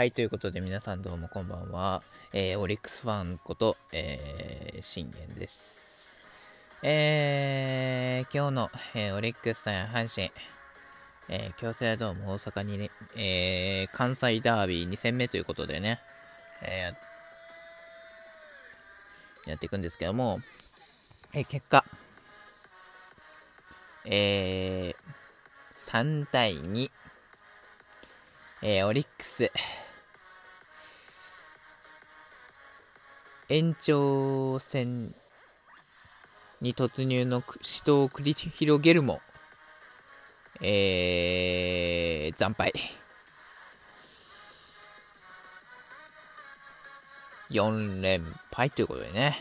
[0.00, 2.02] はい、ということで皆さんどうもこんばんは。
[2.32, 6.16] えー、オリックスファンこと、えー、信玄です。
[6.82, 10.32] えー、今日の、えー、オリックス対阪神、
[11.28, 15.98] えー、京セラドーム大阪にね、えー、関西ダービー2戦目ということでね、
[16.64, 20.40] えー、やっていくんですけども、
[21.34, 21.84] えー、結果、
[24.06, 26.90] えー、3対2、
[28.62, 29.50] えー、オリックス、
[33.52, 35.12] 延長戦
[36.60, 39.18] に突入の死闘を繰り広げるも、
[40.62, 42.72] えー、惨敗。
[47.50, 49.36] 4連敗ということでね、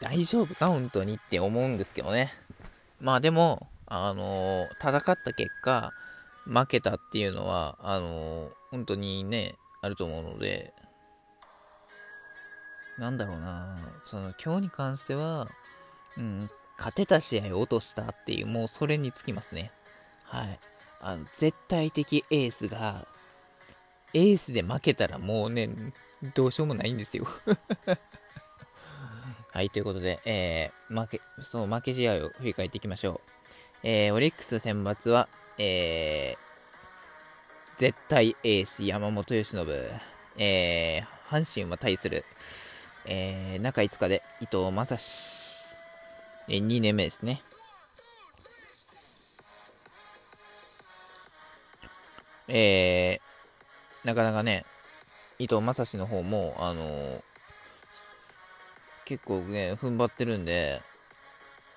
[0.00, 0.66] 大丈夫か？
[0.66, 2.34] 本当にって思うんですけどね。
[3.00, 5.92] まあでも、あのー、戦った結果、
[6.44, 10.74] 負けたっていうのは、あのー、本当にね、あると思うので、
[13.00, 15.48] なんだろうな、その、今日に関しては、
[16.18, 19.70] うん、勝てた試合を落としたっていう、もうそれにつきますね。
[20.24, 20.58] はい。
[21.00, 23.08] あの、絶対的エースが、
[24.12, 25.70] エースで負けたらもうね、
[26.34, 27.26] どうしようもないんですよ
[29.52, 33.28] はい、ということで、えー、負け、その負け試合を振り返っていきましょう。
[33.82, 36.38] えー、オリックス選抜は、えー、
[37.78, 39.64] 絶対エース山本由伸、
[40.36, 42.24] えー、阪神は対する、
[43.06, 45.64] えー、中5日で伊藤正史、
[46.48, 47.42] えー、2年目ですね。
[52.48, 54.64] えー、なかなかね、
[55.38, 57.22] 伊藤正史の方も、あのー、
[59.04, 60.80] 結構ね、踏ん張ってるんで、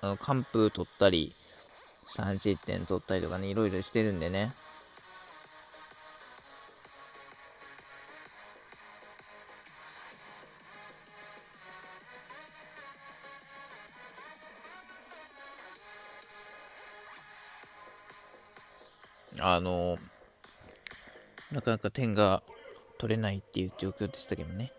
[0.00, 1.32] あの、完封取ったり、
[2.16, 4.52] 30点取ったりとかね、いろいろしてるんでね。
[19.46, 19.96] あの、
[21.52, 22.42] なかなか点が
[22.96, 24.72] 取れないっていう状況でしたけどね。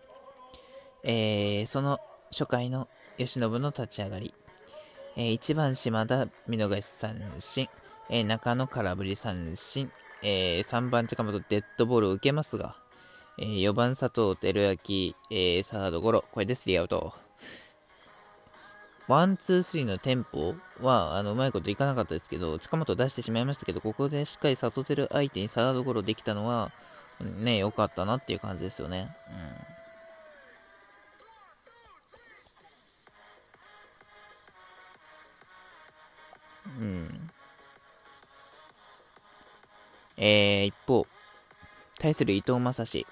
[1.04, 2.00] えー、その
[2.32, 4.34] 初回の由伸の立ち上がり。
[5.16, 7.68] えー、1番島田見逃し三振、
[8.10, 9.90] えー、中野空振り三振、
[10.22, 12.76] えー、3番近本デッドボールを受けますが、
[13.38, 17.25] えー、4番佐藤輝明、えー、サードゴロ、これでスリーアウト。
[19.08, 26.70] ワン、ツー、スリーのテンポは、あの、うまいこといかなかったですけど、近本出してしまいましたけど、ここでしっかり佐藤輝相手にサードゴロできたのは、
[27.40, 29.08] ね、良かったなっていう感じですよね。
[29.30, 29.76] うん
[36.78, 37.30] うん。
[40.18, 41.06] えー、一方、
[41.98, 43.06] 対する伊藤正史。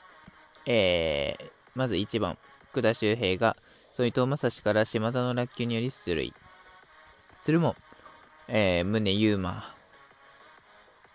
[0.66, 1.44] えー、
[1.75, 2.37] まず1番、
[2.71, 3.56] 福田周平が、
[3.94, 6.32] その伊藤正史から島田の落球により出塁。
[7.43, 7.77] するも、
[8.49, 9.72] えー、宗優馬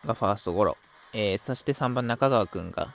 [0.05, 0.77] がファーストゴロ。
[1.13, 2.87] えー、そして3番中川くんが、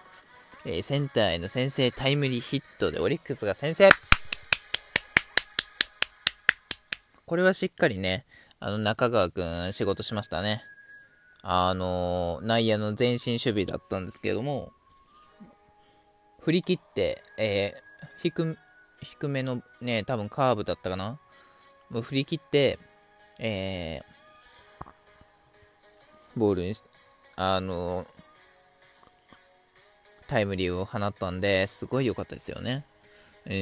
[0.65, 3.91] えー、センターへの先制タイムリーヒットでオリックスが先制
[7.27, 8.25] これはしっかりね、
[8.61, 10.63] あの、中川くん仕事しましたね。
[11.43, 14.73] あのー、内野の前進守備だったんですけども、
[16.41, 18.57] 振り切って、えー、低、
[19.05, 21.21] 低めのね、多分カーブだったかな？
[21.91, 22.79] もう振り切って、
[23.39, 24.85] えー、
[26.37, 26.75] ボールに、
[27.37, 28.07] あの、
[30.27, 32.85] タイムリーを放ったんで、すごい良かったですよね。
[33.47, 33.53] うん。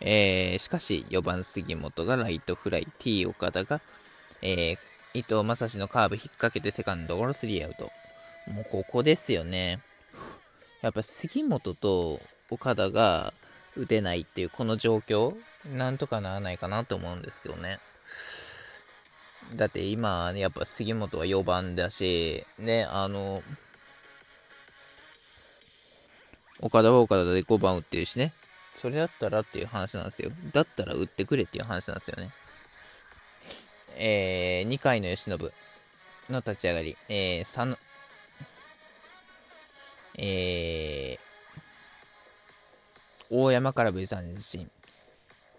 [0.00, 3.80] えー、しかし、4番杉本がライトフライ、T 岡田が、
[4.40, 4.78] えー、
[5.16, 7.84] 伊藤正史のカーブ引っ掛けてセカンドゴロスリーアウト。
[8.52, 9.78] もうここですよね。
[10.82, 12.20] やっぱ杉本と
[12.50, 13.32] 岡田が
[13.78, 15.34] 打てないっていうこの状況、
[15.74, 17.78] なんとかならないかなと思うんですけどね。
[19.54, 23.42] だって今、やっぱ杉本は4番だし、ね、あの、
[26.60, 28.34] 岡田は岡田で5番打ってるしね。
[28.76, 30.30] それだったらっていう話なんですよ。
[30.52, 32.28] だったら売ってくれっていう話なんですよね。
[33.98, 37.76] えー、2回の由伸の立ち上がり、えー、3、
[40.18, 44.70] えー、大山から V 三振。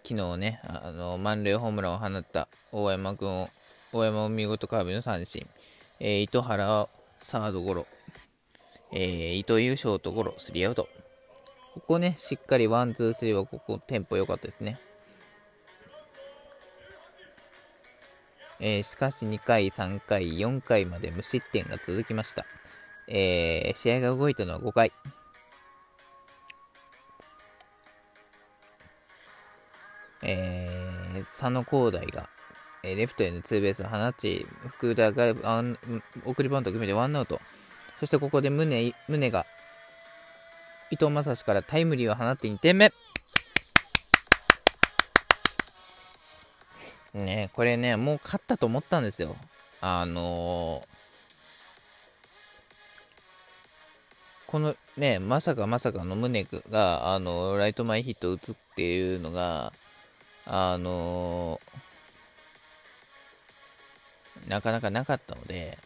[0.04, 3.50] 昨日ね、あの、満塁ホームランを放った大山君を、
[3.92, 5.46] 大山を見事カーブの三振。
[6.00, 6.88] えー、糸原は
[7.20, 7.88] サードゴロ。
[8.94, 10.88] えー、糸井ショートゴロ、スリーアウト。
[11.74, 14.80] ここね、しっかりワン、ツー、スリーはここテンポ良かったですね。
[18.60, 22.46] えー、しかし2回、3回、4回まで無失点が続きました。
[23.08, 24.92] えー、試合が動いたのは5回。
[30.24, 32.28] えー、佐野光大が、
[32.84, 35.34] えー、レフトへのツーベースを放ち、福田が
[36.26, 37.40] 送りバントを決めてワンアウト。
[38.00, 38.66] そしてここで宗
[39.08, 39.46] 宗が
[40.90, 42.92] 伊藤正史からタイムリーを放って2点目。
[47.26, 49.36] ねこれね、もう勝ったと思ったんですよ。
[49.82, 50.88] あのー、
[54.48, 59.74] このね、まさかまさかの宗が、あのー、ライト前ヒット打つっていうのが、
[60.46, 65.78] あのー、なかなかなかったので、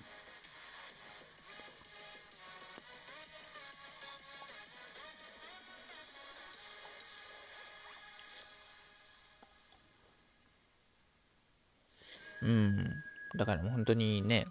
[12.42, 13.04] うん。
[13.36, 14.46] だからもう本当にね、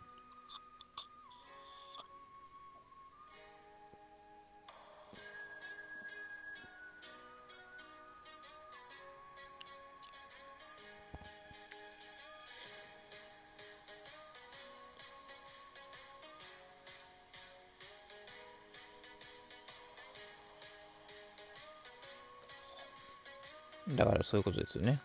[23.96, 25.00] だからそういうことですよね。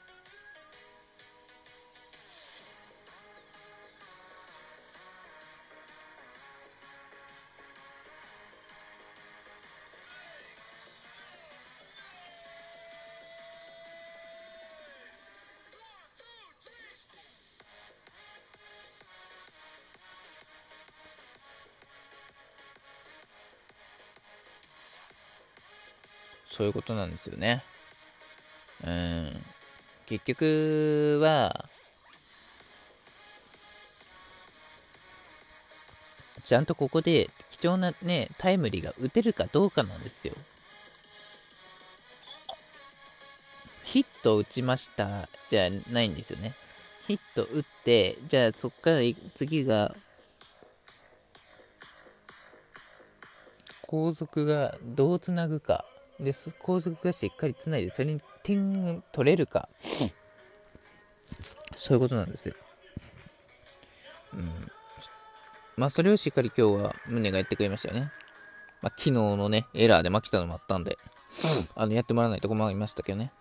[26.56, 27.62] そういうことなんですよね。
[28.88, 29.46] うん。
[30.06, 31.68] 結局は、
[36.46, 40.34] ちゃんとここで貴重なね、タイムリーが打てるかどうかなんですよ。
[43.84, 46.54] ヒット打ちましたじゃないんですよね。
[47.06, 49.00] ヒット打って、じゃあそっから
[49.34, 49.94] 次が、
[53.88, 55.84] 後続がどうつなぐか。
[56.20, 59.70] で、後続がしっかりつないで、それに点取れるか、
[61.76, 62.56] そういうことなんですよ。
[64.34, 64.72] うん。
[65.78, 68.12] まあ、それをしっかり今日は宗がやってくれましたよね。
[68.82, 70.98] まあ、昨日のね、エラーで負けたのもあったんで、
[71.76, 73.32] あの、やってもらわないとこもありましたけどね。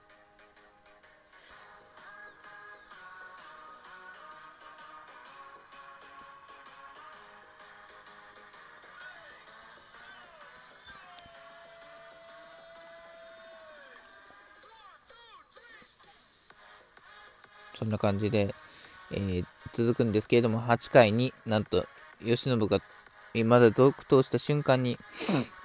[17.84, 18.54] そんな感じで、
[19.12, 19.44] えー、
[19.74, 21.84] 続くんですけれども、8回になんと、
[22.24, 22.80] 慶喜が
[23.44, 24.96] まだ続投した瞬間に、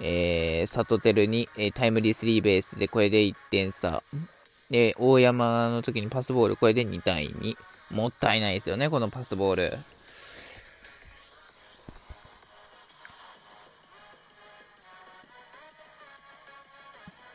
[0.02, 4.02] えー、サトテルに、えー、タイムリースリーベースでこれで1点差。
[4.70, 7.56] で、大山の時にパスボール、これで2対2。
[7.94, 9.78] もったいないですよね、このパスボール。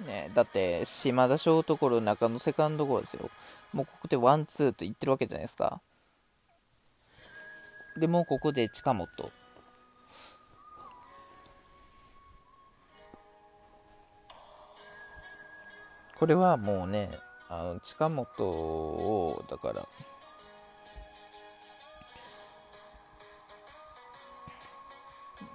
[0.02, 3.30] ね、だって、島田ショートゴロ、中野セカンドゴロですよ。
[3.74, 5.82] もうここでワンツーと言ってるわけじゃないですか。
[7.98, 9.08] で、もうここで近本。
[16.18, 17.10] これはもうね、
[17.50, 19.88] あの近本を、だから、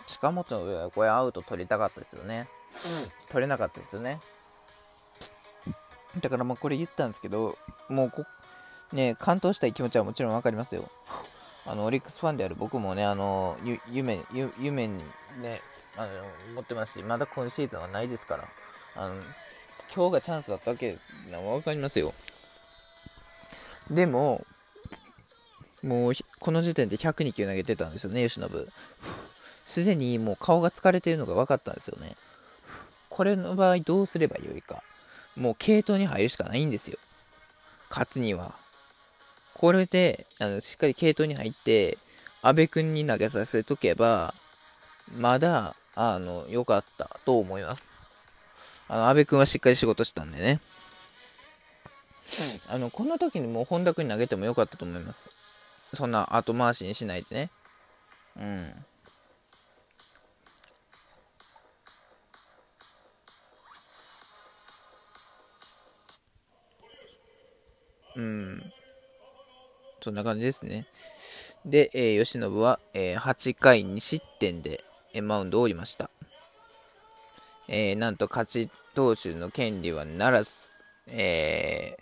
[0.07, 2.47] 近本はこれアウト取りたかったですよね。
[3.31, 4.21] 取れなかったですよね。
[6.21, 7.57] だからもうこれ言ったんですけど、
[7.89, 8.25] もうこ、
[8.93, 10.91] ね、完投したい気持ちはもちろん分かりますよ。
[11.67, 13.57] あの、オリックスファンである僕もね、あの、
[13.91, 14.21] 夢、
[14.59, 14.99] 夢に
[15.41, 15.61] ね、
[15.97, 16.09] あの、
[16.57, 18.49] 持ってますし、まだ今シーズンはないですから、
[18.97, 19.15] あの、
[19.95, 20.97] 今日がチャンスだったわけ
[21.31, 22.13] なの分かりますよ。
[23.91, 24.45] でも、
[25.83, 28.49] もう、この時点で102球投げてたんですよね、吉信。
[29.65, 32.17] すでにもう顔が疲れてるのが分かったんですよね。
[33.11, 34.83] これの場合どうすればよいか。
[35.37, 36.99] もう系統に入るしかないんですよ。
[37.91, 38.55] 勝つには。
[39.55, 41.99] これで、あのしっかり系統に入って、
[42.41, 44.33] 阿部君に投げさせとけば、
[45.19, 47.83] まだ、あの、良かったと思います。
[48.89, 50.61] あの、阿部君はしっかり仕事したんでね。
[52.69, 55.29] あの、この時にもう本田君に投げてもよかったと思います。
[55.95, 57.51] そんな後回しにしないでね。
[58.39, 58.85] うん。
[68.21, 68.73] うん。
[70.03, 70.87] そんな感じですね。
[71.65, 76.11] で、えー、吉信は、えー、8回2失点で、えマウンドを降りました。
[77.69, 80.71] えー、なんと勝ち投手の権利はならず、
[81.07, 81.97] え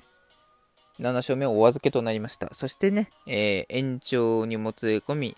[0.99, 2.53] ー、7勝目をお預けとなりました。
[2.53, 5.37] そしてね、えー、延長にもつれ込み、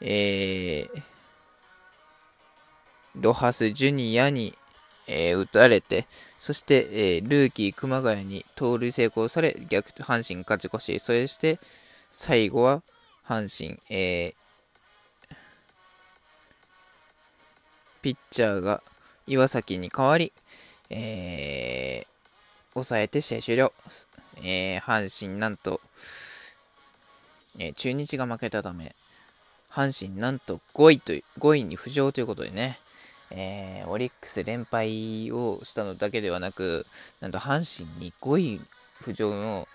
[0.00, 1.02] えー、
[3.16, 4.54] ロハス・ジュニアに、
[5.06, 6.06] え、打たれて、
[6.40, 11.58] そして、えー、ルーキー熊谷に盗塁成功され、逆阪神勝ち越し、そして、
[12.10, 12.82] 最後は
[13.26, 14.34] 阪神、えー、
[18.02, 18.82] ピッチャーが
[19.26, 20.32] 岩崎に代わり、
[20.88, 23.72] えー、抑えて試合終了。
[24.42, 25.82] えー、阪神なんと、
[27.58, 28.94] えー、中日が負けたため、
[29.70, 32.78] 阪神なんと5位という5位に浮上ということでね、
[33.30, 36.86] えー、オリックス連敗をしたのだけではなく、
[37.20, 38.60] なんと阪神に5位
[39.02, 39.68] 浮上の、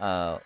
[0.00, 0.38] あ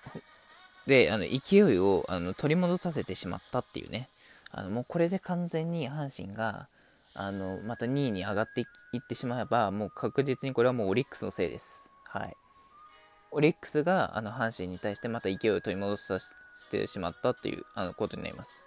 [0.86, 4.08] で、あの勢いをあの取り戻させてしまったっていうね、
[4.50, 6.68] あのもうこれで完全に阪神が
[7.14, 8.64] あのまた2位に上がってい
[8.98, 11.88] ってしまえば、もう確実にこれはもうオリックスのせいです。
[12.06, 12.34] はい、
[13.30, 16.32] オリックスがあの阪神に対してまた勢いを取り戻させ
[16.70, 18.64] てしまったっていうあのことになります。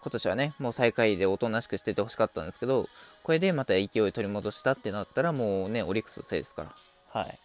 [0.00, 2.88] 今年はね、もう最下位でおとなしくしててほしかったんですけど、
[3.22, 7.20] これでまた勢い取り戻したってなったら、もうね、オリックスのせいですから。
[7.20, 7.38] はい。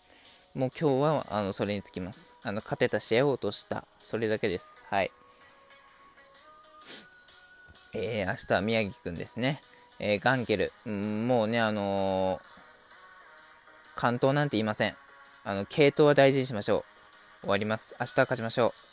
[0.54, 2.32] もう今日は、あの、それにつきます。
[2.44, 3.86] あの、勝てた試合を落とした。
[4.00, 4.86] それだけです。
[4.90, 5.12] はい。
[7.94, 9.62] えー、明日は宮城くんですね。
[10.00, 10.72] えー、ガンケル。
[10.86, 12.40] うん、もうね、あのー、
[13.96, 14.96] 関東なんて言いません。
[15.44, 16.84] あの、系統は大事にしましょう。
[17.42, 17.96] 終わります。
[18.00, 18.93] 明日は勝ちましょう。